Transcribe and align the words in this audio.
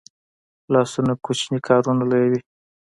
لاسونه 0.73 1.13
کوچني 1.25 1.57
کارونه 1.67 2.03
لویوي 2.09 2.39